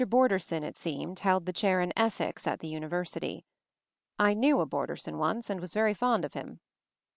[0.03, 3.43] BORDERSON, it seemed, held the chair in Ethics at the Univer sity,
[4.17, 6.59] I knew a Borderson once and was very fond of him.